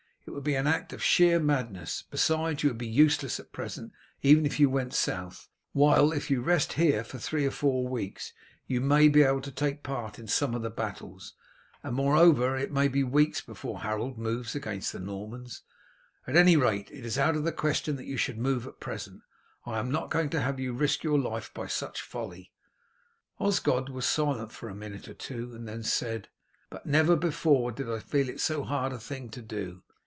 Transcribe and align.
It 0.27 0.33
would 0.35 0.43
be 0.43 0.53
an 0.55 0.67
act 0.67 0.93
of 0.93 1.01
sheer 1.03 1.39
madness. 1.39 2.03
Besides, 2.09 2.61
you 2.61 2.69
would 2.69 2.77
be 2.77 2.87
useless 2.87 3.39
at 3.39 3.51
present 3.51 3.91
even 4.21 4.45
if 4.45 4.59
you 4.59 4.69
went 4.69 4.93
south, 4.93 5.49
while 5.73 6.11
if 6.11 6.29
you 6.29 6.41
rest 6.41 6.73
here 6.73 7.03
for 7.03 7.17
three 7.17 7.43
or 7.43 7.49
four 7.51 7.87
weeks 7.87 8.31
you 8.67 8.81
may 8.81 9.07
be 9.09 9.23
able 9.23 9.41
to 9.41 9.51
take 9.51 9.81
part 9.81 10.19
in 10.19 10.27
some 10.27 10.53
of 10.53 10.61
the 10.61 10.69
battles; 10.69 11.33
and, 11.81 11.95
moreover, 11.95 12.55
it 12.55 12.71
may 12.71 12.87
be 12.87 13.03
weeks 13.03 13.41
before 13.41 13.79
Harold 13.79 14.19
moves 14.19 14.53
against 14.53 14.93
the 14.93 14.99
Normans. 14.99 15.63
At 16.27 16.35
any 16.35 16.55
rate, 16.55 16.91
it 16.91 17.03
is 17.03 17.17
out 17.17 17.35
of 17.35 17.43
the 17.43 17.51
question 17.51 17.95
that 17.95 18.05
you 18.05 18.15
should 18.15 18.37
move 18.37 18.67
at 18.67 18.79
present. 18.79 19.23
I 19.65 19.79
am 19.79 19.89
not 19.91 20.11
going 20.11 20.29
to 20.29 20.41
have 20.41 20.59
you 20.59 20.71
risk 20.71 21.03
your 21.03 21.17
life 21.19 21.51
by 21.51 21.65
such 21.65 21.99
folly." 21.99 22.51
Osgod 23.39 23.89
was 23.89 24.05
silent 24.05 24.51
for 24.51 24.69
a 24.69 24.75
minute 24.75 25.07
or 25.09 25.15
two 25.15 25.53
and 25.55 25.67
then 25.67 25.81
said, 25.81 26.29
"Well, 26.71 26.79
master, 26.85 26.87
I 26.87 26.87
must 26.91 27.09
obey 27.09 27.09
your 27.09 27.09
orders, 27.09 27.09
but 27.09 27.13
never 27.15 27.15
before 27.15 27.71
did 27.71 27.91
I 27.91 27.99
feel 27.99 28.29
it 28.29 28.39
so 28.39 28.63
hard 28.63 28.93
a 28.93 28.99
thing 28.99 29.27
to 29.29 29.41
do." 29.41 29.81